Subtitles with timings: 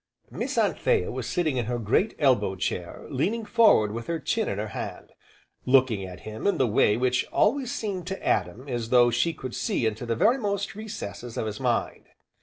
[0.31, 4.57] Miss Anthea was sitting in her great elbow chair, leaning forward with her chin in
[4.57, 5.11] her hand,
[5.63, 9.53] looking at him in the way which always seemed to Adam as though she could
[9.53, 12.05] see into the verimost recesses of his mind.